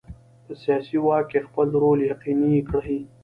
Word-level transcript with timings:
په 0.45 0.53
سیاسي 0.63 0.97
واک 1.05 1.25
کې 1.31 1.39
خپل 1.47 1.67
رول 1.81 1.99
یقیني 2.11 2.57
کړي. 2.69 2.99